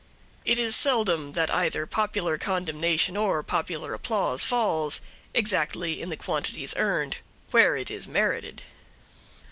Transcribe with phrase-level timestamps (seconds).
[0.45, 4.99] It is seldom that either popular condemnation or popular applause falls,
[5.31, 7.17] exactly in the quantities earned,
[7.51, 8.63] where it is merited.